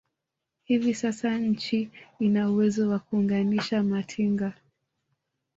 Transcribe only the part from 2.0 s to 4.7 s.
ina uwezo wa kuunganisha matinga